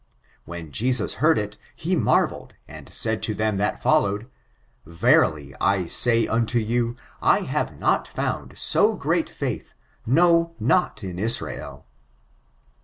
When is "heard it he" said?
1.21-1.95